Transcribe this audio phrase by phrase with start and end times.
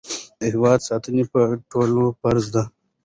[0.39, 1.41] د هېواد ساتنه په
[1.71, 2.63] ټولو فرض ده.